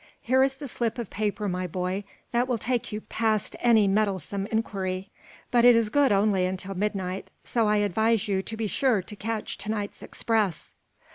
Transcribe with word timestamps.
Here 0.19 0.41
is 0.41 0.55
the 0.55 0.67
slip 0.67 0.97
of 0.97 1.11
paper, 1.11 1.47
my 1.47 1.67
boy, 1.67 2.05
that 2.31 2.47
will 2.47 2.57
take 2.57 2.91
you 2.91 3.01
past 3.01 3.55
any 3.59 3.87
meddlesome 3.87 4.47
inquiry. 4.47 5.11
But 5.51 5.63
it 5.63 5.75
is 5.75 5.89
good 5.89 6.11
only 6.11 6.43
until 6.47 6.73
midnight, 6.73 7.29
so 7.43 7.67
I 7.67 7.77
advise 7.85 8.27
you 8.27 8.41
to 8.41 8.57
be 8.57 8.65
sure 8.65 9.03
to 9.03 9.15
catch 9.15 9.59
to 9.59 9.69
night's 9.69 10.01
express." 10.01 10.73